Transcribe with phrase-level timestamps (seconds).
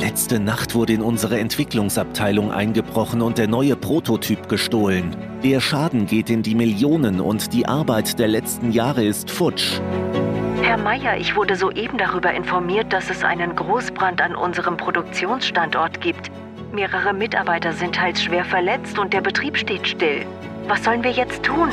[0.00, 5.16] Letzte Nacht wurde in unsere Entwicklungsabteilung eingebrochen und der neue Prototyp gestohlen.
[5.44, 9.80] Der Schaden geht in die Millionen und die Arbeit der letzten Jahre ist futsch.
[10.62, 16.30] Herr Meier, ich wurde soeben darüber informiert, dass es einen Großbrand an unserem Produktionsstandort gibt.
[16.72, 20.26] Mehrere Mitarbeiter sind teils schwer verletzt und der Betrieb steht still.
[20.66, 21.70] Was sollen wir jetzt tun?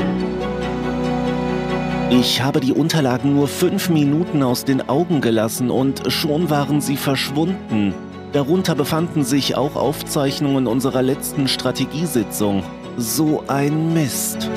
[2.10, 6.98] Ich habe die Unterlagen nur fünf Minuten aus den Augen gelassen und schon waren sie
[6.98, 7.94] verschwunden.
[8.32, 12.64] Darunter befanden sich auch Aufzeichnungen unserer letzten Strategiesitzung.
[12.98, 14.50] So ein Mist.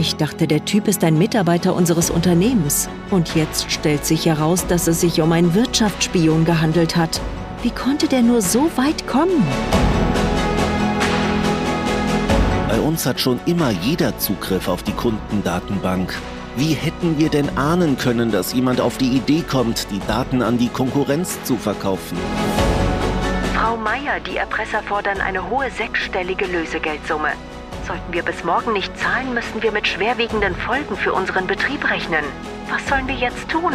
[0.00, 2.88] Ich dachte, der Typ ist ein Mitarbeiter unseres Unternehmens.
[3.10, 7.20] Und jetzt stellt sich heraus, dass es sich um einen Wirtschaftsspion gehandelt hat.
[7.64, 9.44] Wie konnte der nur so weit kommen?
[12.68, 16.16] Bei uns hat schon immer jeder Zugriff auf die Kundendatenbank.
[16.54, 20.58] Wie hätten wir denn ahnen können, dass jemand auf die Idee kommt, die Daten an
[20.58, 22.16] die Konkurrenz zu verkaufen?
[23.56, 27.30] Frau Meier, die Erpresser fordern eine hohe sechsstellige Lösegeldsumme.
[27.88, 32.22] Sollten wir bis morgen nicht zahlen, müssen wir mit schwerwiegenden Folgen für unseren Betrieb rechnen.
[32.68, 33.72] Was sollen wir jetzt tun?